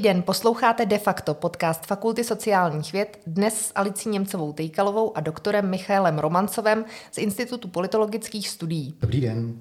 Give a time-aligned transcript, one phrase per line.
[0.00, 5.20] Dobrý den, posloucháte De facto podcast Fakulty sociálních věd dnes s Alicí Němcovou Tejkalovou a
[5.20, 8.94] doktorem Michaelem Romancovem z Institutu politologických studií.
[9.00, 9.54] Dobrý den.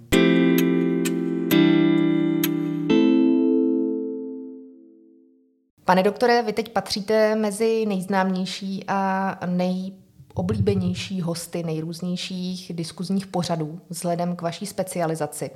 [5.85, 9.93] Pane doktore, vy teď patříte mezi nejznámější a nej
[10.39, 15.51] oblíbenější hosty nejrůznějších diskuzních pořadů vzhledem k vaší specializaci.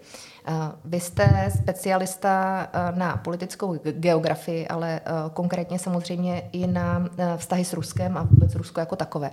[0.47, 0.53] Eh,
[0.85, 7.73] vy jste specialista eh, na politickou geografii, ale eh, konkrétně samozřejmě i na vztahy s
[7.73, 9.31] Ruskem a vůbec Rusko jako takové.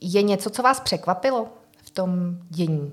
[0.00, 1.46] Je něco, co vás překvapilo
[1.84, 2.92] v tom dění?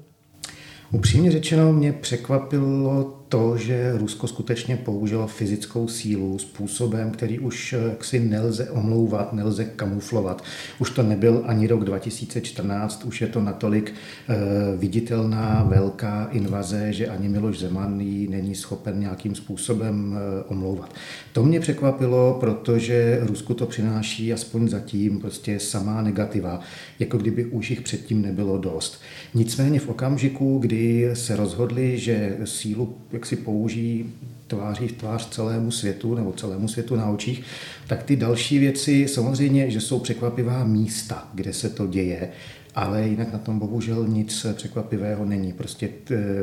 [0.91, 7.90] Upřímně řečeno, mě překvapilo to, že Rusko skutečně použilo fyzickou sílu způsobem, který už eh,
[7.90, 10.44] jaksi nelze omlouvat, nelze kamuflovat.
[10.80, 14.36] Už to nebyl ani rok 2014, už je to natolik uh,
[14.80, 20.93] viditelná velká invaze, že ani Miloš Zeman ji není schopen nějakým způsobem uh, omlouvat.
[21.34, 26.60] To mě překvapilo, protože Rusku to přináší aspoň zatím prostě samá negativa,
[26.99, 29.02] jako kdyby už jich předtím nebylo dost.
[29.34, 34.13] Nicméně v okamžiku, kdy se rozhodli, že sílu jak si použijí
[34.48, 37.43] tváří v tvář celému světu nebo celému světu na očích,
[37.87, 42.29] tak ty další věci samozřejmě, že jsou překvapivá místa, kde se to děje,
[42.75, 45.53] ale jinak na tom bohužel nic překvapivého není.
[45.53, 45.90] Prostě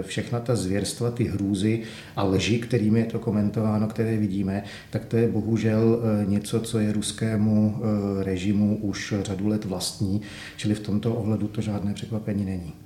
[0.02, 1.82] všechna ta zvěrstva, ty hrůzy
[2.16, 6.78] a lži, kterými je to komentováno, které vidíme, tak to je bohužel e, něco, co
[6.78, 10.20] je ruskému e, režimu už řadu let vlastní,
[10.56, 12.85] čili v tomto ohledu to žádné překvapení není.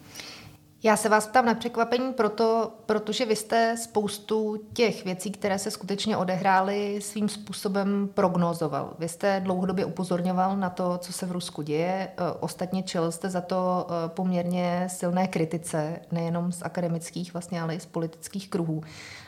[0.83, 5.70] Já se vás ptám na překvapení, proto, protože vy jste spoustu těch věcí, které se
[5.70, 8.95] skutečně odehrály, svým způsobem prognozoval.
[8.98, 11.92] Vy jste dlouhodobě upozorňoval na to, co se v Rusku děje.
[11.92, 17.74] E, ostatně čel jste za to e, poměrně silné kritice, nejenom z akademických, vlastně, ale
[17.74, 18.83] i z politických kruhů.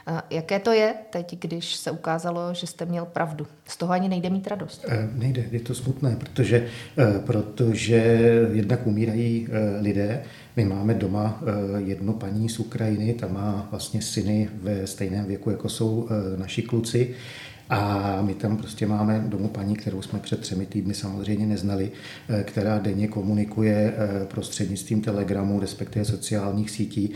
[0.07, 3.47] E, jaké to je teď, když se ukázalo, že jste měl pravdu?
[3.67, 4.87] Z toho ani nejde mít radost.
[5.13, 6.69] Nejde, je to smutné, protože,
[7.27, 7.97] protože
[8.53, 9.49] jednak umírají
[9.81, 10.25] lidé,
[10.57, 15.51] my máme doma eh, jednu paní z Ukrajiny, ta má vlastně syny ve stejném věku,
[15.51, 17.15] jako jsou eh, naši kluci.
[17.71, 21.91] A my tam prostě máme domů paní, kterou jsme před třemi týdny samozřejmě neznali,
[22.29, 23.95] eh, která denně komunikuje
[24.29, 27.11] prostřednictvím telegramu, respektive sociálních sítí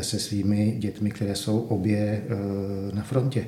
[0.00, 2.22] se svými dětmi, které jsou obě
[2.94, 3.46] na frontě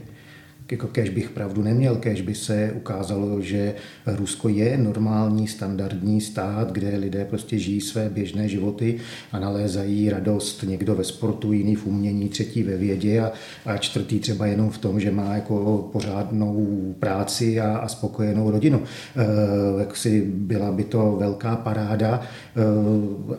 [0.72, 3.74] jako kež bych pravdu neměl, kež by se ukázalo, že
[4.06, 8.96] Rusko je normální, standardní stát, kde lidé prostě žijí své běžné životy
[9.32, 13.32] a nalézají radost někdo ve sportu, jiný v umění, třetí ve vědě a,
[13.66, 16.66] a čtvrtý třeba jenom v tom, že má jako pořádnou
[16.98, 18.82] práci a, a spokojenou rodinu.
[19.16, 22.60] E, jak si byla by to velká paráda, e,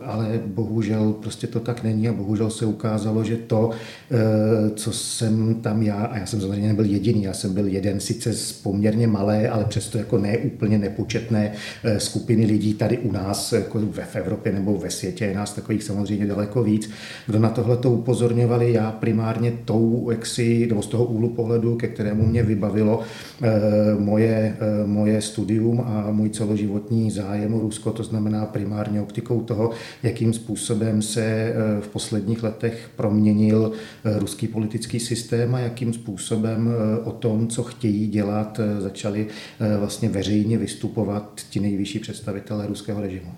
[0.04, 3.70] ale bohužel prostě to tak není a bohužel se ukázalo, že to,
[4.10, 8.00] e, co jsem tam já, a já jsem samozřejmě nebyl jediný, já jsem byl jeden
[8.00, 11.52] sice z poměrně malé, ale přesto jako ne úplně nepočetné
[11.84, 15.82] eh, skupiny lidí tady u nás, jako v Evropě nebo ve světě, je nás takových
[15.82, 16.90] samozřejmě daleko víc.
[17.26, 21.88] Kdo na tohle to upozorňovali, já primárně tou, jaksi, nebo z toho úhlu pohledu, ke
[21.88, 23.00] kterému mě vybavilo
[23.42, 23.50] eh,
[23.98, 29.70] moje, eh, moje studium a můj celoživotní zájem o Rusko, to znamená primárně optikou toho,
[30.02, 33.72] jakým způsobem se v posledních letech proměnil
[34.04, 36.74] ruský politický systém a jakým způsobem
[37.12, 39.28] tom, co chtějí dělat, eh, začali
[39.60, 43.34] eh, vlastně veřejně vystupovat ti nejvyšší představitelé ruského režimu.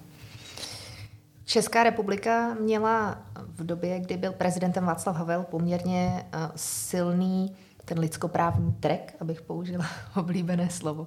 [1.45, 3.23] Česká republika měla
[3.57, 7.53] v době, kdy byl prezidentem Václav Havel, poměrně eh, silný
[7.85, 9.87] ten lidskoprávní trek, abych použila
[10.17, 11.07] oblíbené slovo.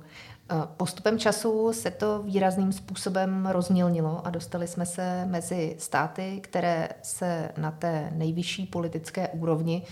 [0.77, 7.51] Postupem času se to výrazným způsobem rozmělnilo a dostali jsme se mezi státy, které se
[7.57, 9.83] na té nejvyšší politické úrovni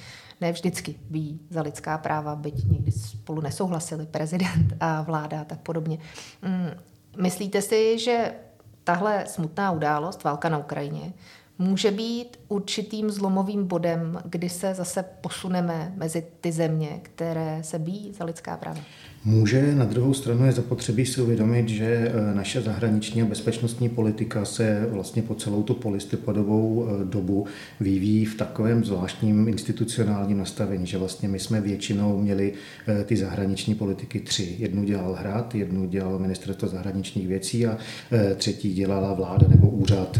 [0.41, 5.59] ne vždycky ví za lidská práva, byť někdy spolu nesouhlasili prezident a vláda a tak
[5.59, 5.97] podobně.
[6.41, 6.71] Mm,
[7.21, 8.33] myslíte si, že
[8.83, 11.13] tahle smutná událost, válka na Ukrajině,
[11.57, 18.13] může být určitým zlomovým bodem, kdy se zase posuneme mezi ty země, které se bíjí
[18.13, 18.81] za lidská práva?
[19.27, 24.45] Může, na druhou stranu je zapotřebí si uvědomit, že e, naše zahraniční a bezpečnostní politika
[24.45, 27.45] se vlastně po celou tu polistipadovou e, dobu
[27.79, 32.53] vyvíjí v takovém zvláštním institucionálním nastavení, že vlastně my jsme většinou měli
[32.87, 34.55] e, ty zahraniční politiky tři.
[34.59, 37.77] Jednu dělal Hrad, jednu dělal ministerstvo zahraničních věcí a
[38.35, 40.19] třetí dělala vláda nebo úřad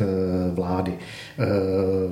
[0.54, 0.94] vlády.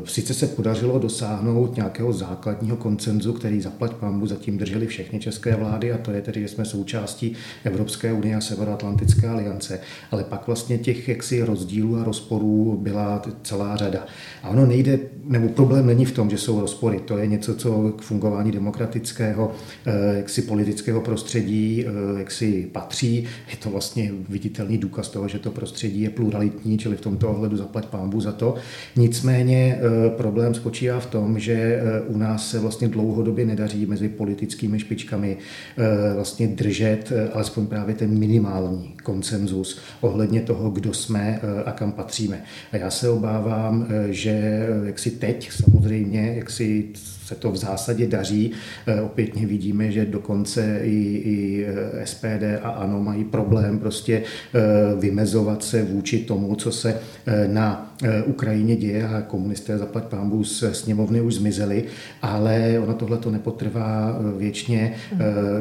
[0.06, 5.92] Sice se podařilo dosáhnout nějakého základního koncenzu, který zaplať pambu zatím drželi všechny české vlády
[5.92, 7.34] a to je tedy, že jsme součástí
[7.64, 9.80] Evropské unie a Severoatlantické aliance,
[10.12, 14.06] ale pak vlastně těch jaksi rozdílů a rozporů byla celá řada.
[14.44, 17.94] A ono nejde, nebo problém není v tom, že jsou rozpory, to je něco, co
[17.98, 19.52] k fungování demokratického,
[19.86, 23.16] eh, jaksi politického prostředí, eh, jaksi patří.
[23.52, 27.58] Je to vlastně viditelný důkaz toho, že to prostředí je pluralitní, čili v tomto ohledu
[27.58, 28.56] zaplať pámbu za to.
[28.96, 34.80] Nicméně eh, problém spočívá v tom, že u nás se vlastně dlouhodobě nedaří mezi politickými
[34.80, 35.38] špičkami
[36.16, 36.73] vlastně držet
[37.34, 42.44] alespoň právě ten minimální konsenzus ohledně toho, kdo jsme a kam patříme.
[42.72, 46.90] A já se obávám, že jak si teď samozřejmě, jak si
[47.26, 48.52] se to v zásadě daří.
[48.88, 54.60] Eh, opětně vidíme, že dokonce i, i eh, SPD a ANO mají problém prostě eh,
[55.00, 57.00] vymezovat se vůči tomu, co se
[57.48, 61.84] na Ukrajině děje a komunisté zaplať pámbu z sněmovny už zmizeli,
[62.22, 64.94] ale ono tohle to nepotrvá věčně.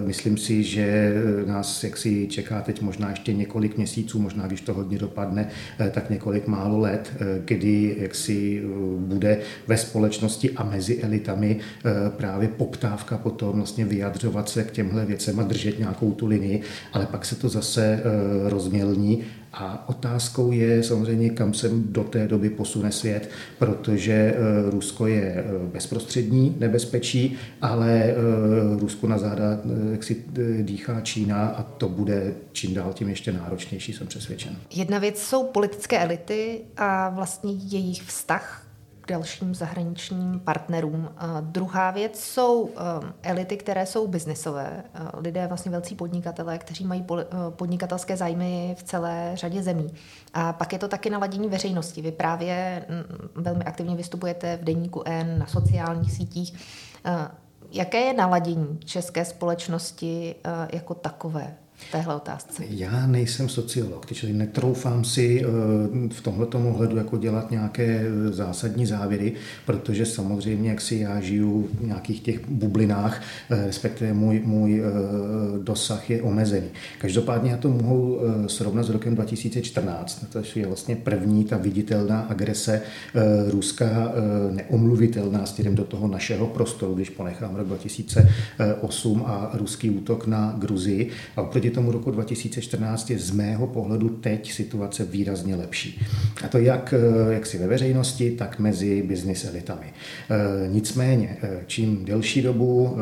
[0.06, 1.14] Myslím si, že
[1.46, 5.48] nás jaksi čeká teď možná ještě několik měsíců, možná když to hodně dopadne,
[5.90, 7.12] tak několik málo let,
[7.44, 8.62] kdy jaksi
[8.98, 15.06] bude ve společnosti a mezi elitami Eh, právě poptávka potom vlastně vyjadřovat se k těmhle
[15.06, 16.60] věcem a držet nějakou tu linii,
[16.92, 19.22] ale pak se to zase eh, rozmělní
[19.52, 25.44] a otázkou je samozřejmě, kam se do té doby posune svět, protože eh, Rusko je
[25.72, 28.14] bezprostřední nebezpečí, ale
[28.78, 29.44] Rusko na záda
[29.92, 30.24] jak si
[30.62, 34.56] dýchá Čína a to bude čím dál tím ještě náročnější, jsem přesvědčen.
[34.74, 38.66] Jedna věc jsou politické elity a vlastně jejich vztah
[39.12, 41.08] dalším zahraničním partnerům.
[41.40, 42.72] Druhá věc jsou um,
[43.22, 47.18] elity, které jsou biznesové, lidé, vlastně velcí podnikatelé, kteří mají uh,
[47.50, 49.94] podnikatelské zájmy v celé řadě zemí.
[50.34, 52.02] A pak je to taky naladění veřejnosti.
[52.02, 56.52] Vy právě mm, velmi aktivně vystupujete v deníku N, na sociálních sítích.
[57.06, 57.12] Uh,
[57.70, 61.54] jaké je naladění české společnosti uh, jako takové?
[61.92, 62.62] Téhle otázce?
[62.70, 65.46] Já nejsem sociolog, čili netroufám si eh,
[66.08, 69.32] v tomhle ohledu jako dělat nějaké eh, zásadní závěry,
[69.66, 74.82] protože samozřejmě, jak si já žiju v nějakých těch bublinách, eh, respektive můj, můj
[75.62, 76.66] dosah je omezený.
[76.98, 82.82] Každopádně já to mohu srovnat s rokem 2014, to je vlastně první ta viditelná agrese
[83.48, 84.12] Ruska,
[84.50, 91.10] neomluvitelná směrem do toho našeho prostoru, když ponechám rok 2008 a ruský útok na Gruzii.
[91.36, 96.00] A oproti tomu roku 2014 je z mého pohledu teď situace výrazně lepší.
[96.44, 99.86] A to jak, eh, jak si ve veřejnosti, tak mezi business elitami.
[99.86, 102.96] Eh, nicméně, eh, čím delší dobu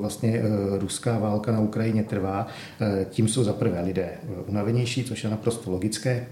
[0.00, 0.42] vlastně
[0.78, 2.46] ruská válka na Ukrajině trvá,
[3.10, 4.08] tím jsou za prvé lidé
[4.46, 6.26] unavenější, což je naprosto logické,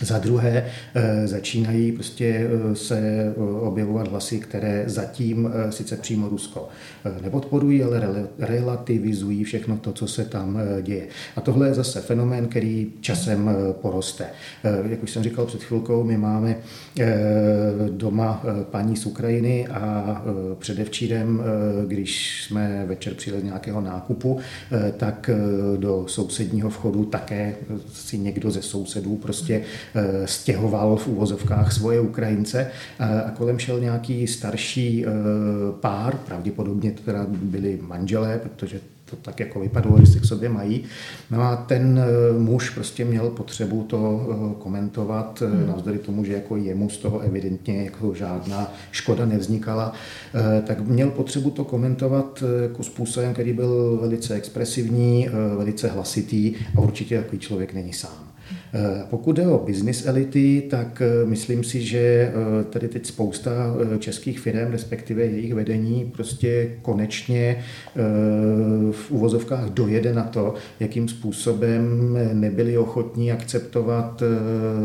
[0.00, 6.68] za druhé eh, začínají prostě eh, se eh, objevovat hlasy, které zatím sice přímo Rusko
[7.22, 11.06] nepodporují, ale relativizují všechno to, co se tam děje.
[11.36, 14.26] A tohle je zase fenomén, který časem poroste.
[14.88, 16.56] Jak už jsem říkal před chvilkou, my máme
[17.90, 20.22] doma paní z Ukrajiny a
[20.58, 21.42] předevčírem,
[21.86, 24.38] když jsme večer přijeli z nějakého nákupu,
[24.96, 25.30] tak
[25.76, 27.54] do sousedního vchodu také
[27.92, 29.62] si někdo ze sousedů prostě
[30.24, 32.66] stěhoval v úvozovkách svoje Ukrajince
[32.98, 35.10] eh, a kolem šel nějaký starší eh,
[35.80, 40.48] pár, pravděpodobně to teda byli manželé, protože to tak jako vypadalo, že se k sobě
[40.48, 40.84] mají.
[41.30, 42.04] No a ten
[42.38, 45.66] muž prostě měl potřebu to komentovat, hmm.
[45.66, 49.92] navzdory tomu, že jako jemu z toho evidentně jako žádná škoda nevznikala,
[50.66, 57.18] tak měl potřebu to komentovat jako způsobem, který byl velice expresivní, velice hlasitý a určitě
[57.18, 58.30] takový člověk není sám.
[58.74, 63.76] Eh, pokud jde o business elity, tak eh, myslím si, že eh, tady teď spousta
[63.98, 67.64] českých firm, respektive jejich vedení, prostě konečně
[68.90, 74.22] v uvozovkách dojede na to, jakým způsobem nebyli ochotní akceptovat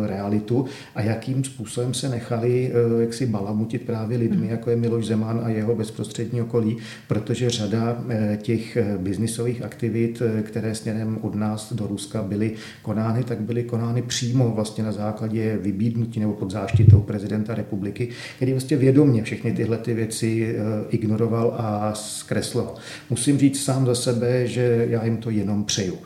[0.05, 0.65] realitu
[0.95, 4.49] a jakým způsobem se nechali jaksi balamutit právě lidmi, hmm.
[4.49, 6.77] jako je Miloš Zeman a jeho bezprostřední okolí,
[7.07, 8.03] protože řada
[8.37, 12.51] těch biznisových aktivit, které směrem od nás do Ruska byly
[12.81, 18.51] konány, tak byly konány přímo vlastně na základě vybídnutí nebo pod záštitou prezidenta republiky, který
[18.51, 22.75] vlastně vědomě všechny tyhle ty věci eh, ignoroval a zkresloval.
[23.09, 25.97] Musím říct sám za sebe, že já jim to jenom přeju.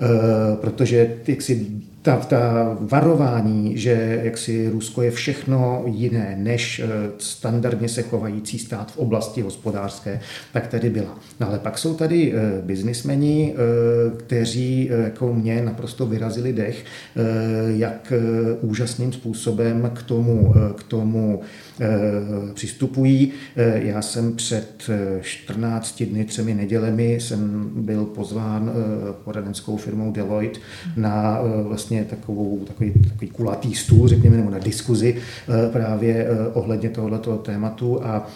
[0.00, 1.66] Eh, protože ty si
[2.02, 6.88] ta, ta varování, že jaksi Rusko je všechno jiné než eh,
[7.18, 10.20] standardně se chovající stát v oblasti hospodářské,
[10.52, 11.18] tak tady byla.
[11.40, 13.54] No ale pak jsou tady eh, biznismeni,
[14.16, 16.84] kteří jako mě naprosto vyrazili dech,
[17.66, 18.12] jak
[18.60, 21.40] úžasným způsobem k tomu, k tomu
[22.54, 23.32] přistupují.
[23.74, 28.72] Já jsem před 14 dny, třemi nedělemi jsem byl pozván
[29.24, 30.60] poradenskou firmou Deloitte
[30.96, 35.16] na vlastně takovou, takový, takový kulatý stůl, řekněme, nebo na diskuzi
[35.72, 38.04] právě ohledně tohoto tématu.
[38.04, 38.26] A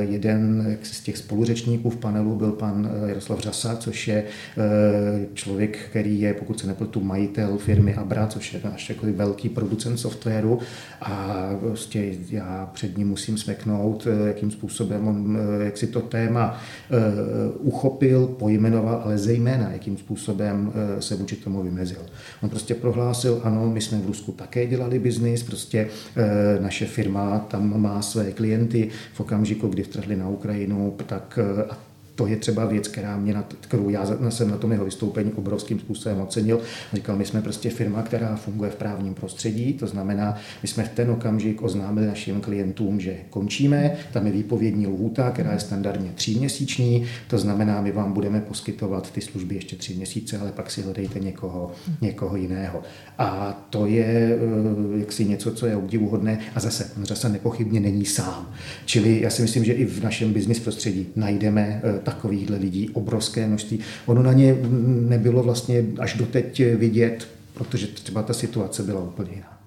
[0.00, 4.24] jeden z těch spoluřečníků v panelu byl pan Jaroslav Řasa, což je
[5.34, 9.98] člověk, který je, pokud se nepletu, majitel firmy Abra, což je náš takový velký producent
[9.98, 10.58] softwaru.
[11.02, 16.60] A prostě já před ním musím smeknout, jakým způsobem on jak si to téma
[17.58, 22.06] uchopil, pojmenoval, ale zejména jakým způsobem se vůči tomu vymezil.
[22.42, 25.88] On prostě prohlásil, ano, my jsme v Rusku také dělali biznis, prostě
[26.60, 31.38] naše firma tam má své klienty v okamžiku, kdy vtrhli na Ukrajinu, tak
[31.70, 31.89] a
[32.20, 35.78] to je třeba věc, která mě na, kterou já jsem na tom jeho vystoupení obrovským
[35.78, 36.60] způsobem ocenil.
[36.92, 40.88] Říkal, my jsme prostě firma, která funguje v právním prostředí, to znamená, my jsme v
[40.88, 47.04] ten okamžik oznámili našim klientům, že končíme, tam je výpovědní lhůta, která je standardně tříměsíční,
[47.28, 51.18] to znamená, my vám budeme poskytovat ty služby ještě tři měsíce, ale pak si hledejte
[51.20, 52.82] někoho, někoho jiného.
[53.18, 58.04] A to je eh, jaksi něco, co je obdivuhodné a zase, on zase nepochybně není
[58.04, 58.52] sám.
[58.84, 63.46] Čili já si myslím, že i v našem biznis prostředí najdeme eh, takovýchhle lidí obrovské
[63.46, 63.80] množství.
[64.06, 64.56] Ono na ně
[65.08, 69.60] nebylo vlastně až doteď vidět, protože třeba ta situace byla úplně jiná.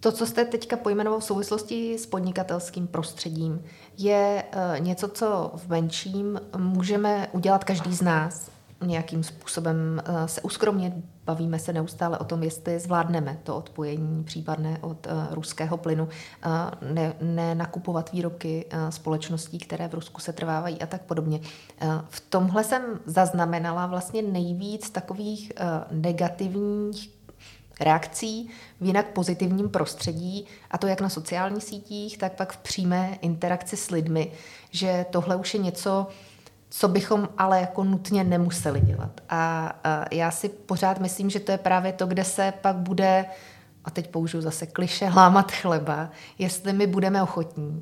[0.00, 3.62] To, co jste teďka pojmenoval v souvislosti s podnikatelským prostředím,
[3.98, 8.49] je eh, něco, co v menším můžeme udělat každý z nás
[8.84, 10.94] nějakým způsobem eh, se uskromnit.
[11.24, 16.90] Bavíme se neustále o tom, jestli zvládneme to odpojení případné od uh, ruského plynu, uh,
[16.92, 21.40] ne, ne nakupovat výrobky společností, které v Rusku se trvávají a tak podobně.
[22.08, 25.52] V tomhle jsem zaznamenala vlastně nejvíc takových
[25.90, 27.20] negativních
[27.80, 33.18] reakcí v jinak pozitivním prostředí, a to jak na sociálních sítích, tak pak v přímé
[33.20, 34.32] interakci s lidmi,
[34.70, 36.06] že tohle už je něco,
[36.70, 39.20] co bychom ale jako nutně nemuseli dělat.
[39.28, 39.72] A,
[40.12, 43.24] já si pořád myslím, že to je právě to, kde se pak bude,
[43.84, 47.80] a teď použiju zase kliše, lámat chleba, jestli my budeme ochotní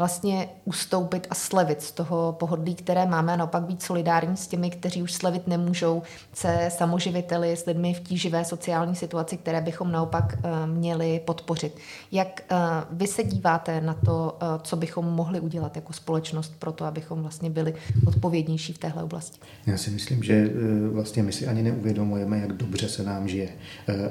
[0.00, 4.70] vlastně ustoupit a slevit z toho pohodlí, které máme a naopak být solidární s těmi,
[4.70, 6.02] kteří už slevit nemůžou,
[6.32, 11.76] se samoživiteli, s lidmi v tíživé sociální situaci, které bychom naopak uh, měli podpořit.
[12.12, 12.58] Jak uh,
[12.90, 17.22] vy se díváte na to, uh, co bychom mohli udělat jako společnost pro to, abychom
[17.22, 17.74] vlastně byli
[18.06, 19.38] odpovědnější v téhle oblasti?
[19.66, 20.50] Já si myslím, že
[20.92, 23.48] vlastně my si ani neuvědomujeme, jak dobře se nám žije.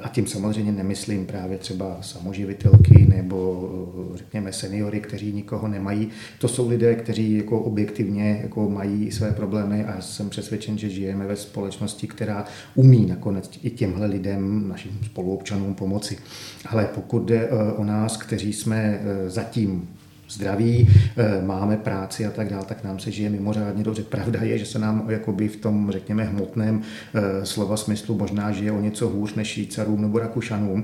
[0.01, 3.69] A tím samozřejmě nemyslím právě třeba samoživitelky nebo
[4.15, 6.09] řekněme seniory, kteří nikoho ne nemají.
[6.39, 11.27] To jsou lidé, kteří jako objektivně jako mají své problémy a jsem přesvědčen, že žijeme
[11.27, 12.45] ve společnosti, která
[12.75, 16.17] umí nakonec i těmhle lidem, našim spoluobčanům pomoci.
[16.65, 19.89] Ale pokud jde eh, o nás, kteří jsme eh, zatím
[20.29, 24.03] zdraví, eh, máme práci a tak dále, tak nám se žije mimořádně dobře.
[24.03, 26.81] Pravda je, že se nám jakoby v tom, řekněme, hmotném
[27.13, 30.83] eh, slova smyslu možná žije o něco hůř než Švýcarům nebo Rakušanům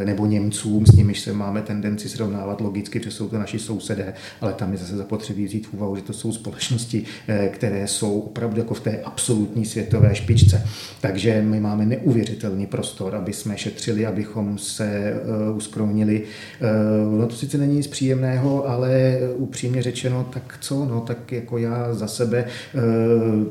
[0.00, 4.14] eh, nebo Němcům, s nimiž se máme tendenci srovnávat logicky, že jsou to naši sousedé,
[4.40, 7.04] ale tam je zase zapotřebí vzít v úvahu, že to jsou společnosti,
[7.48, 10.66] které jsou opravdu jako v té absolutní světové špičce.
[11.00, 15.14] Takže my máme neuvěřitelný prostor, aby jsme šetřili, abychom se
[15.56, 16.22] uskromnili.
[17.18, 21.58] No to sice není nic příjemného, toho, ale upřímně řečeno, tak co, no, tak jako
[21.58, 22.46] já za sebe e,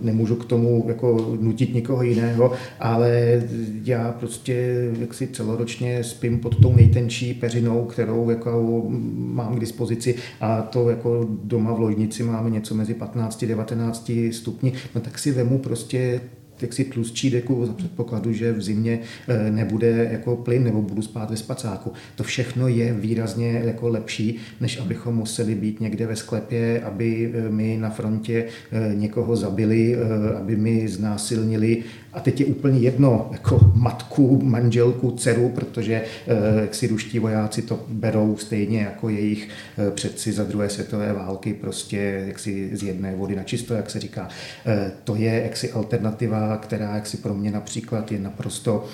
[0.01, 3.41] nemůžu k tomu jako nutit nikoho jiného, ale
[3.83, 8.83] já prostě jaksi celoročně spím pod tou nejtenčí peřinou, kterou jako
[9.15, 14.11] mám k dispozici a to jako doma v ložnici máme něco mezi 15 a 19
[14.31, 16.21] stupni, no tak si vemu prostě
[16.61, 21.29] jaksi tlustší deku za předpokladu, že v zimě eh, nebude jako plyn nebo budu spát
[21.29, 21.93] ve spacáku.
[22.15, 27.49] To všechno je výrazně jako lepší, než abychom museli být někde ve sklepě, aby eh,
[27.49, 29.97] my na frontě eh, někoho zabili,
[30.39, 36.01] aby mi znásilnili a teď je úplně jedno, jako matku, manželku, dceru, protože
[36.61, 39.49] jak si ruští vojáci to berou stejně jako jejich
[39.93, 43.99] předci za druhé světové války, prostě jak si z jedné vody na čisto, jak se
[43.99, 44.29] říká.
[45.03, 48.85] To je jaksi alternativa, která jaksi pro mě například je naprosto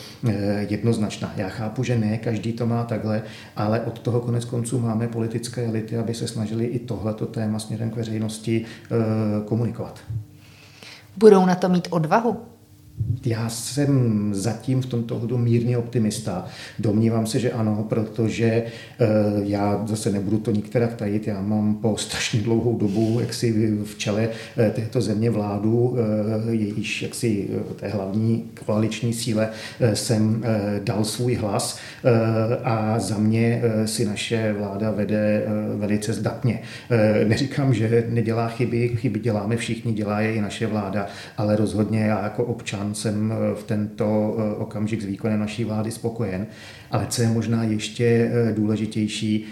[0.70, 1.34] jednoznačná.
[1.36, 3.22] Já chápu, že ne každý to má takhle,
[3.56, 7.90] ale od toho konec konců máme politické elity, aby se snažili i tohleto téma směrem
[7.90, 8.66] k veřejnosti
[9.46, 10.00] komunikovat.
[11.18, 12.38] Budou na to mít odvahu?
[13.26, 16.46] Já jsem zatím v tomto hodu mírně optimista.
[16.80, 19.06] Domnívám se, že ano, protože eh,
[19.44, 24.30] já zase nebudu to nikterak tajit, já mám po strašně dlouhou dobu jaksi v čele
[24.58, 25.98] eh, této země vládu,
[26.50, 29.50] jejíž jaksi té hlavní koaliční síle
[29.94, 30.44] jsem
[30.84, 31.80] dal svůj hlas
[32.64, 36.60] a za mě si naše vláda vede velice zdatně.
[37.28, 42.24] Neříkám, že nedělá chyby, chyby děláme všichni, dělá je i naše vláda, ale rozhodně já
[42.24, 46.48] jako občan jsem v tento okamžik s výkonem naší vlády spokojen.
[46.92, 49.46] Ale co je možná ještě důležitější,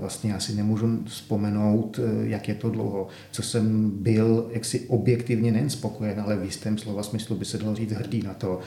[0.00, 5.70] vlastně já si nemůžu vzpomenout, jak je to dlouho, co jsem byl jaksi objektivně nejen
[5.70, 8.60] spokojen, ale v jistém slova smyslu by se dalo říct hrdý na to,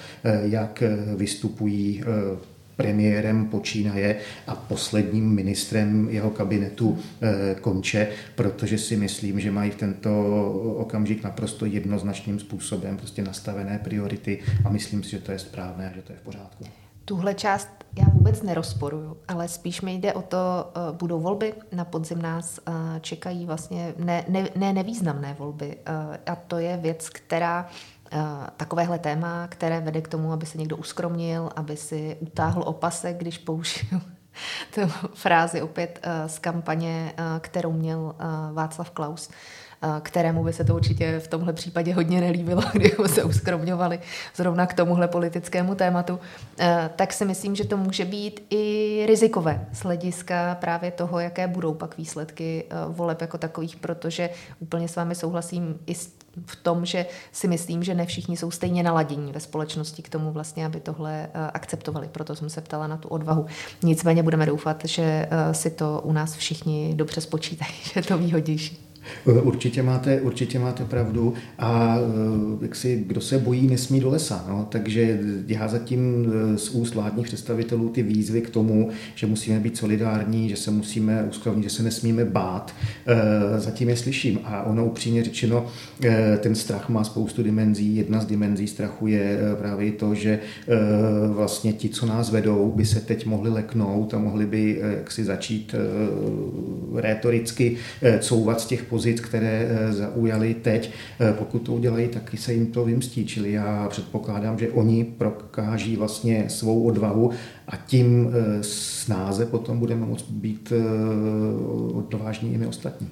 [0.44, 0.84] jak
[1.16, 2.04] vystupují
[2.76, 9.76] premiérem počínaje a posledním ministrem jeho kabinetu eh, konče, protože si myslím, že mají v
[9.76, 10.10] tento
[10.78, 15.96] okamžik naprosto jednoznačným způsobem prostě nastavené priority a myslím si, že to je správné a
[15.96, 16.64] že to je v pořádku.
[17.06, 21.86] Tuhle část já vůbec nerozporuju, ale spíš mi jde o to, eh, budou volby, na
[21.86, 25.78] podzim nás eh, čekají vlastně ne, ne, ne nevýznamné volby
[26.26, 27.70] a to je věc, která
[28.58, 33.38] takovéhle téma, které vede k tomu, aby se někdo uskromnil, aby si utáhl opasek, když
[33.38, 34.02] použiju
[34.76, 34.82] tu
[35.14, 38.16] frázi opět eh, z kampaně, eh, kterou měl
[38.54, 39.30] Václav Klaus
[40.02, 44.00] kterému by se to určitě v tomhle případě hodně nelíbilo, kdybychom se uskromňovali
[44.36, 46.20] zrovna k tomuhle politickému tématu,
[46.96, 51.74] tak si myslím, že to může být i rizikové z hlediska právě toho, jaké budou
[51.74, 54.30] pak výsledky voleb jako takových, protože
[54.60, 56.14] úplně s vámi souhlasím i s
[56.46, 60.32] v tom, že si myslím, že ne všichni jsou stejně naladění ve společnosti k tomu
[60.32, 62.08] vlastně, aby tohle eh, akceptovali.
[62.12, 63.46] Proto jsem se ptala na tu odvahu.
[63.84, 68.18] Nicméně budeme doufat, že eh, si to u nás všichni dobře spočítají, že je to
[68.18, 68.83] výhodnější.
[69.26, 74.46] Určitě máte, určitě máte pravdu a eh, jak si, kdo se bojí, nesmí do lesa.
[74.50, 74.68] No?
[74.70, 79.78] Takže já zatím eh, z úst vládních představitelů ty výzvy k tomu, že musíme být
[79.78, 84.40] solidární, že se musíme uskrovnit, že se nesmíme bát, eh, zatím je slyším.
[84.44, 85.66] A ono upřímně řečeno,
[86.40, 87.96] ten strach má spoustu dimenzí.
[87.96, 90.40] Jedna z dimenzí strachu je právě to, že
[91.28, 95.76] vlastně ti, co nás vedou, by se teď mohli leknout a mohli by jaksi začít
[96.96, 97.78] rétoricky
[98.20, 100.92] couvat z těch pozic, které eh, zaujali teď.
[101.20, 103.26] Eh, pokud to udělají, taky se jim to vymstí.
[103.26, 107.32] Čili já předpokládám, že oni prokáží vlastně svou odvahu
[107.68, 110.74] a tím eh, snáze potom budeme moct být
[111.94, 113.08] odvážní i my ostatní.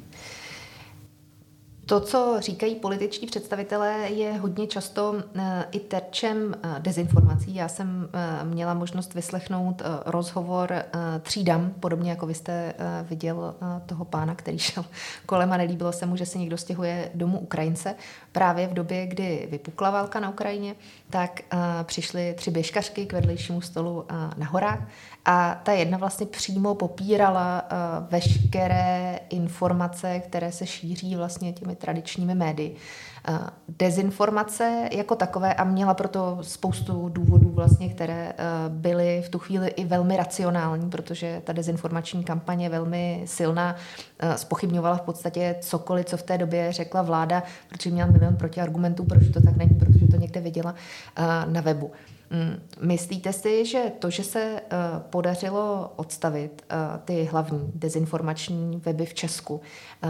[1.92, 7.56] To, co říkají političní představitelé, je hodně často eh, i terčem eh, dezinformací.
[7.56, 10.84] Já jsem eh, měla možnost vyslechnout rozhovor
[11.22, 12.74] tří dam, podobně jako vy jste
[13.04, 14.86] viděl toho pána, který šel
[15.26, 17.96] kolem a nelíbilo se mu, že se někdo stěhuje domů Ukrajince.
[18.32, 20.76] Právě v době, kdy vypukla válka na Ukrajině,
[21.12, 21.42] tak
[21.84, 24.06] přišly tři běžkařky k vedlejšímu stolu
[24.38, 24.80] na horách
[25.26, 32.36] a ta jedna vlastně přímo popírala uh, veškeré informace, které se šíří vlastně těmi tradičními
[32.36, 32.76] médii.
[33.30, 33.38] Uh,
[33.70, 39.68] dezinformace jako takové a měla proto spoustu důvodů vlastně, které uh, byly v tu chvíli
[39.68, 43.76] i velmi racionální, protože ta dezinformační kampaně je velmi silná,
[44.24, 49.06] uh, spochybňovala v podstatě cokoliv, co v té době řekla vláda, protože měla milion protiargumentů,
[49.06, 51.92] proč to tak není, protože to někde viděla uh, na webu.
[52.32, 54.78] Mm, myslíte si, že to, že se eh,
[55.10, 59.62] podařilo odstavit eh, ty hlavní dezinformační weby v Česku,
[60.04, 60.08] eh,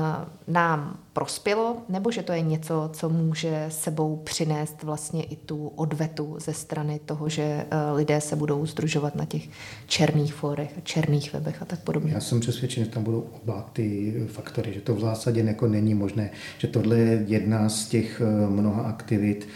[0.47, 6.35] nám prospělo, nebo že to je něco, co může sebou přinést vlastně i tu odvetu
[6.39, 9.49] ze strany toho, že lidé se budou združovat na těch
[9.87, 12.13] černých fórech a černých webech a tak podobně?
[12.13, 15.93] Já jsem přesvědčen, že tam budou oba ty faktory, že to v zásadě jako není
[15.93, 19.47] možné, že tohle je jedna z těch mnoha aktivit,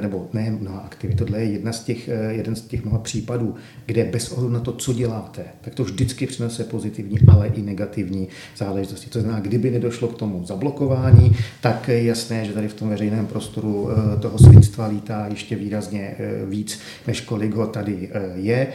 [0.00, 3.54] nebo ne mnoha aktivit, tohle je jedna z těch, eh, jeden z těch mnoha případů,
[3.86, 8.28] kde bez ohledu na to, co děláte, tak to vždycky přinese pozitivní, ale i negativní
[8.56, 9.10] záležitosti.
[9.10, 13.26] To znamená, kdyby nedošlo k tomu zablokování, tak je jasné, že tady v tom veřejném
[13.26, 18.66] prostoru eh, toho svinstva lítá ještě výrazně eh, víc, než kolik ho tady je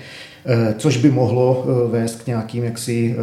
[0.77, 3.15] což by mohlo vést k nějakým jaksi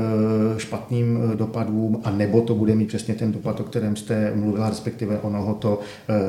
[0.56, 5.18] špatným dopadům, a nebo to bude mít přesně ten dopad, o kterém jste mluvila, respektive
[5.18, 5.80] ono to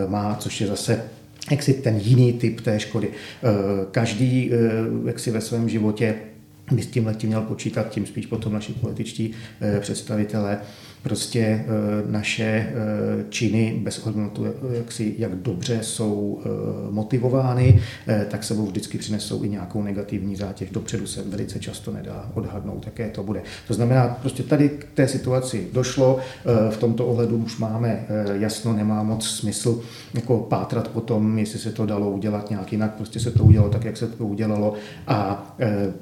[0.07, 1.03] má, což je zase
[1.51, 3.09] jak si ten jiný typ té škody.
[3.09, 3.49] Eh,
[3.91, 4.57] každý eh,
[5.05, 6.15] jak si ve svém životě
[6.71, 10.59] by s tím letím měl počítat, tím spíš potom naši političtí eh, představitelé,
[11.03, 11.65] prostě
[12.07, 12.73] naše
[13.29, 16.41] činy bez ohledu na to, jak, si, jak dobře jsou
[16.89, 17.81] motivovány,
[18.29, 20.69] tak sebou vždycky přinesou i nějakou negativní zátěž.
[20.69, 23.41] Dopředu se velice často nedá odhadnout, jaké to bude.
[23.67, 26.19] To znamená, prostě tady k té situaci došlo,
[26.69, 28.05] v tomto ohledu už máme
[28.39, 29.81] jasno, nemá moc smysl
[30.13, 33.71] jako pátrat po tom, jestli se to dalo udělat nějak jinak, prostě se to udělalo
[33.71, 34.73] tak, jak se to udělalo.
[35.07, 35.55] A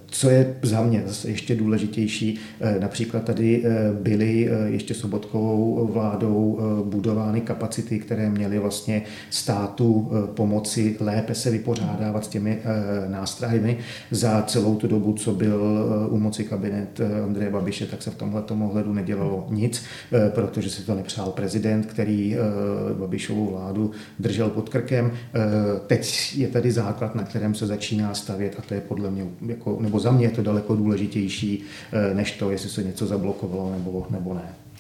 [0.06, 2.40] co je za mě zase ještě důležitější,
[2.80, 3.64] například tady
[4.02, 12.28] byly ještě sobotkovou vládou budovány kapacity, které měly vlastně státu pomoci lépe se vypořádávat s
[12.28, 12.60] těmi
[13.08, 13.78] nástrojmi.
[14.12, 15.64] Za celou tu dobu, co byl
[16.10, 19.84] u moci kabinet Andreje Babiše, tak se v tomhle ohledu nedělalo nic,
[20.30, 22.36] protože si to nepřál prezident, který
[23.00, 25.12] Babišovu vládu držel pod krkem.
[25.88, 29.78] Teď je tady základ, na kterém se začíná stavět a to je podle mě, jako,
[29.82, 34.08] nebo za mě je to daleko důležitější, eh, než to, jestli se něco zablokovalo nebo,
[34.10, 34.56] nebo ne.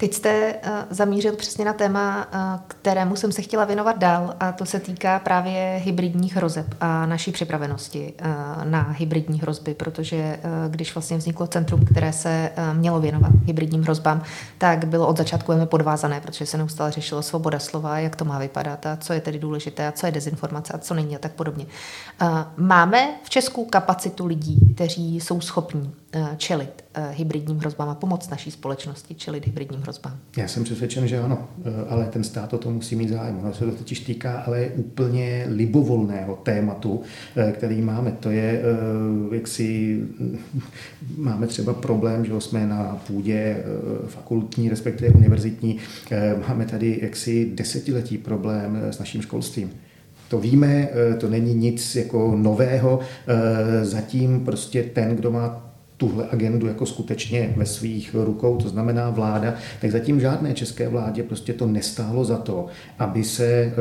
[0.00, 4.52] Teď jste uh, zamířil přesně na téma, uh, kterému jsem se chtěla věnovat dál, a
[4.52, 10.94] to se týká právě hybridních hrozeb a naší připravenosti uh, na hybridní hrozby, protože když
[10.94, 14.22] vlastně vzniklo centrum, které se mělo věnovat hybridním hrozbám,
[14.58, 18.38] tak bylo od začátku velmi podvázané, protože se neustále řešilo svoboda slova, jak to má
[18.38, 21.32] vypadat a co je tedy důležité a co je dezinformace a co není a tak
[21.32, 21.66] podobně.
[22.56, 25.92] Máme v Česku kapacitu lidí, kteří jsou schopní
[26.36, 29.87] čelit hybridním hrozbám a pomoct naší společnosti čelit hybridním hrozbám?
[30.36, 33.38] Já jsem přesvědčen, že ano, eh, ale ten stát o to musí mít zájem.
[33.42, 37.02] Ono se to totiž týká ale úplně libovolného tématu,
[37.36, 38.12] eh, který máme.
[38.20, 40.00] To je, eh, jak si
[41.16, 43.56] máme třeba problém, že jsme na půdě
[44.06, 45.78] fakultní, respektive univerzitní,
[46.48, 49.70] máme tady jaksi desetiletí problém s naším školstvím.
[50.28, 53.00] To víme, to není nic jako nového.
[53.82, 55.67] Zatím prostě ten, kdo má
[55.98, 61.22] tuhle agendu jako skutečně ve svých rukou, to znamená vláda, tak zatím žádné české vládě
[61.22, 62.66] prostě to nestálo za to,
[62.98, 63.72] aby se e,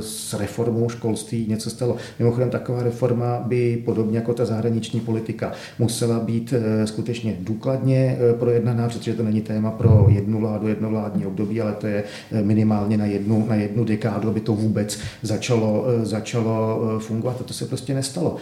[0.00, 1.96] s reformou školství něco stalo.
[2.18, 8.34] Mimochodem taková reforma by podobně jako ta zahraniční politika musela být e, skutečně důkladně e,
[8.34, 12.04] projednaná, protože to není téma pro jednu vládu, jedno vládní období, ale to je
[12.42, 17.36] minimálně na jednu, na jednu dekádu, aby to vůbec začalo, začalo fungovat.
[17.40, 18.36] A to se prostě nestalo.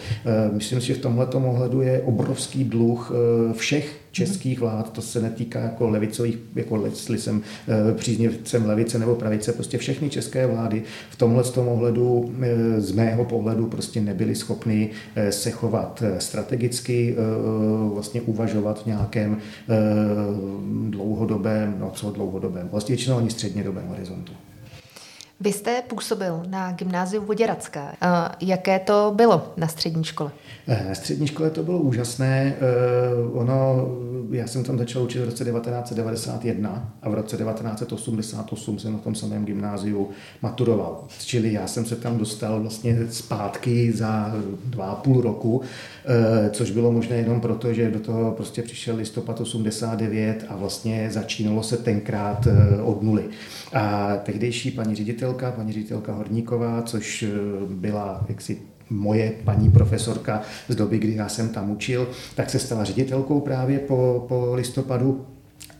[0.51, 5.01] Myslím si, že v tomhle ohledu je obrovský dluh dluh eh, všech českých vlád, to
[5.01, 10.47] se netýká jako levicových, jako jestli jsem eh, příznivcem levice nebo pravice, prostě všechny české
[10.47, 14.89] vlády v tomhle z tom ohledu eh, z mého pohledu prostě nebyly schopny
[15.29, 17.15] se chovat strategicky,
[17.93, 19.37] vlastně uvažovat v nějakém
[20.89, 24.33] dlouhodobém, no co dlouhodobém, vlastně většinou ani střednědobém horizontu.
[25.43, 27.93] Vy jste působil na gymnáziu Voděracká.
[28.41, 30.31] Jaké to bylo na střední škole?
[30.67, 32.55] Eh, na střední škole to bylo úžasné.
[32.55, 32.61] Eh,
[33.33, 33.87] ono,
[34.31, 39.15] já jsem tam začal učit v roce 1991 a v roce 1988 jsem na tom
[39.15, 40.09] samém gymnáziu
[40.41, 41.03] maturoval.
[41.25, 45.61] Čili já jsem se tam dostal vlastně zpátky za dva a půl roku,
[46.05, 51.07] eh, což bylo možné jenom proto, že do toho prostě přišel listopad 89 a vlastně
[51.11, 52.47] začínalo se tenkrát
[52.83, 53.23] od nuly.
[53.73, 54.95] A tehdejší paní
[55.33, 57.25] ředitelka, paní ředitelka Horníková, což
[57.69, 62.83] byla jaksi moje paní profesorka z doby, kdy já jsem tam učil, tak se stala
[62.83, 65.25] ředitelkou právě po, po listopadu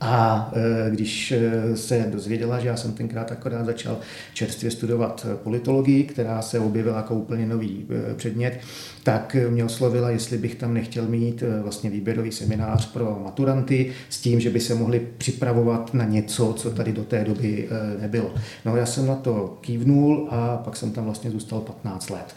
[0.04, 3.98] a e, když e, se dozvěděla, že já jsem tenkrát akorát začal
[4.34, 8.60] čerstvě studovat politologii, která se objevila jako úplně nový e, předmět,
[9.04, 14.40] tak mě oslovila, jestli bych tam nechtěl mít vlastně výběrový seminář pro maturanty s tím,
[14.40, 17.70] že by se mohli připravovat na něco, co tady do té doby
[18.02, 18.34] nebylo.
[18.66, 22.36] No já jsem na to kývnul a pak jsem tam vlastně zůstal 15 let.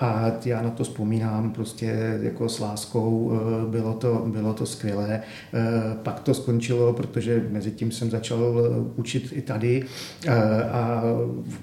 [0.00, 3.32] A já na to vzpomínám prostě jako s láskou,
[3.70, 5.20] bylo to, bylo to skvělé.
[6.02, 9.84] Pak to skončilo skončilo, protože mezi tím jsem začal eh, učit i tady
[10.26, 11.02] eh, a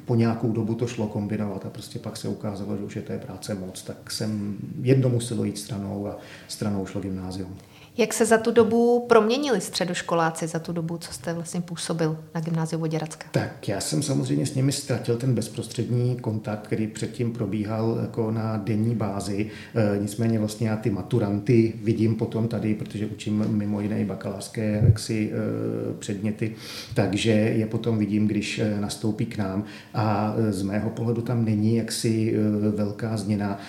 [0.06, 3.18] po nějakou dobu to šlo kombinovat a prostě pak se ukázalo, že už je té
[3.18, 7.56] práce moc, tak jsem jedno muselo jít stranou a stranou šlo gymnázium.
[7.98, 12.42] Jak se za tu dobu proměnili středoškoláci, za tu dobu, co jste vlastně působil na
[12.42, 13.28] gymnáziu Voděracka?
[13.32, 18.58] Tak já jsem samozřejmě s nimi ztratil ten bezprostřední kontakt, který předtím probíhal jako na
[18.58, 19.50] denní bázi.
[19.76, 24.82] E, nicméně vlastně já ty maturanty vidím potom tady, protože učím mimo jiné i bakalářské
[24.86, 26.56] jaksi, e, předměty,
[26.94, 31.76] takže je potom vidím, když e, nastoupí k nám a z mého pohledu tam není
[31.76, 32.36] jaksi
[32.76, 33.60] velká změna,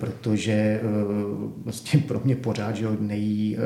[0.00, 0.80] protože
[1.64, 3.56] vlastně pro mě pořád, že nejí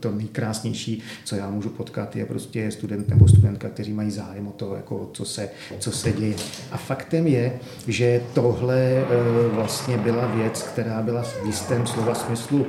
[0.00, 4.52] to nejkrásnější, co já můžu potkat, je prostě student nebo studentka, kteří mají zájem o
[4.52, 6.34] to, jako co, se, co se děje.
[6.72, 7.52] A faktem je,
[7.88, 9.04] že tohle
[9.50, 12.66] vlastně byla věc, která byla v jistém slova smyslu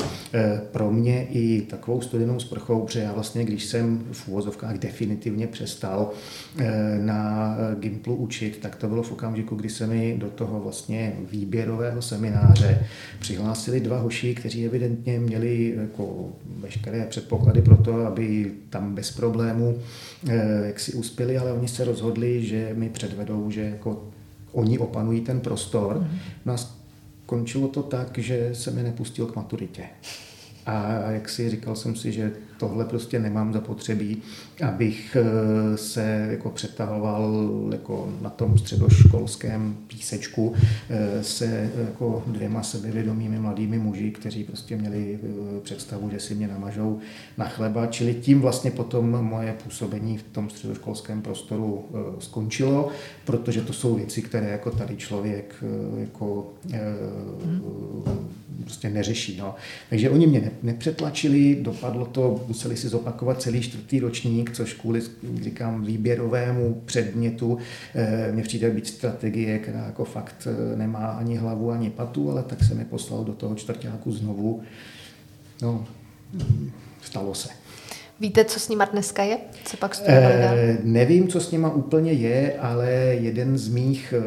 [0.71, 6.11] pro mě i takovou studenou sprchou, protože já vlastně, když jsem v úvozovkách definitivně přestal
[6.99, 12.01] na Gimplu učit, tak to bylo v okamžiku, kdy se mi do toho vlastně výběrového
[12.01, 12.79] semináře
[13.19, 16.29] přihlásili dva hoši, kteří evidentně měli jako
[16.67, 19.77] veškeré předpoklady pro to, aby tam bez problému
[20.29, 24.03] eh, jak si uspěli, ale oni se rozhodli, že mi předvedou, že jako
[24.51, 25.97] oni opanují ten prostor.
[25.97, 26.17] Mm-hmm.
[26.45, 26.57] No a
[27.23, 29.83] skončilo to tak, že se mi nepustil k maturitě.
[30.65, 34.21] A jak si říkal jsem si, že tohle prostě nemám zapotřebí,
[34.67, 40.53] abych eh, se jako přetahoval jako na tom středoškolském písečku
[40.89, 46.47] eh, se jako dvěma sebevědomými mladými muži, kteří prostě měli eh, představu, že si mě
[46.47, 46.99] namažou
[47.37, 51.85] na chleba, čili tím vlastně potom moje působení v tom středoškolském prostoru
[52.19, 52.89] skončilo,
[53.25, 55.63] protože to jsou věci, které jako tady člověk
[55.97, 56.53] jako
[58.63, 59.37] prostě neřeší.
[59.37, 59.55] No.
[59.89, 65.01] Takže oni mě nepřetlačili, dopadlo to museli si zopakovat celý čtvrtý ročník, což kvůli,
[65.41, 67.57] říkám, výběrovému předmětu
[67.95, 72.43] eh, mě přijde být strategie, která jako fakt eh, nemá ani hlavu, ani patu, ale
[72.43, 74.61] tak se mi poslal do toho čtvrtáku znovu.
[75.61, 75.87] No,
[77.01, 77.66] stalo se.
[78.19, 79.37] Víte, co s nima dneska je?
[79.65, 84.21] Co pak e, Nevím, co s nima úplně je, ale jeden z mých eh,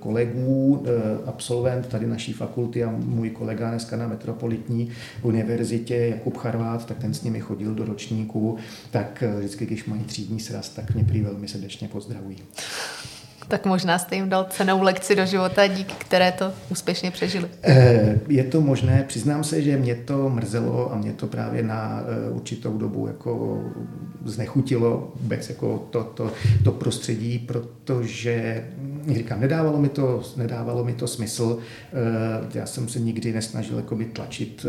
[0.00, 0.90] kolegů, eh,
[1.26, 4.90] absolvent tady naší fakulty a můj kolega dneska na Metropolitní
[5.22, 8.56] univerzitě, Jakub Charvát, tak ten s nimi chodil do ročníku,
[8.90, 12.36] tak vždycky, když mají třídní sraz, tak mě prý velmi srdečně pozdravují
[13.50, 17.48] tak možná jste jim dal cenou lekci do života, díky které to úspěšně přežili.
[17.62, 22.02] Eh, je to možné, přiznám se, že mě to mrzelo a mě to právě na
[22.02, 23.62] eh, určitou dobu jako
[24.24, 26.32] znechutilo vůbec jako to, to,
[26.64, 28.64] to prostředí, protože
[29.08, 31.58] říkám, nedávalo mi to, nedávalo mi to smysl.
[31.92, 34.66] Eh, já jsem se nikdy nesnažil jako by tlačit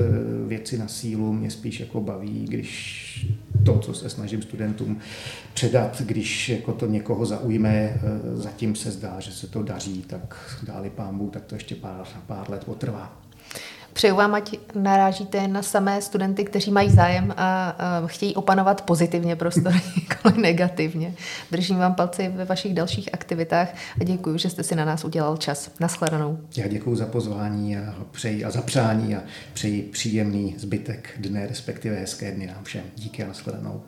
[0.47, 3.27] věci na sílu, mě spíš jako baví, když
[3.65, 4.99] to, co se snažím studentům
[5.53, 8.01] předat, když jako to někoho zaujme,
[8.33, 12.49] zatím se zdá, že se to daří, tak dáli pámbu, tak to ještě pár, pár
[12.49, 13.20] let potrvá.
[13.93, 19.35] Přeju vám, ať narážíte na samé studenty, kteří mají zájem a, a chtějí opanovat pozitivně
[19.35, 21.13] prostor, nikoli negativně.
[21.51, 25.37] Držím vám palci ve vašich dalších aktivitách a děkuji, že jste si na nás udělal
[25.37, 25.71] čas.
[25.79, 26.39] Naschledanou.
[26.57, 29.21] Já děkuji za pozvání a přeji a za přání a
[29.53, 32.83] přeji příjemný zbytek dne, respektive hezké dny nám všem.
[32.95, 33.81] Díky a naschledanou.